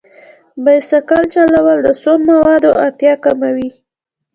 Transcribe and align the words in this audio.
بایسکل 0.63 1.23
چلول 1.33 1.77
د 1.83 1.89
سون 2.01 2.19
موادو 2.31 2.69
اړتیا 2.83 3.13
کموي. 3.25 3.69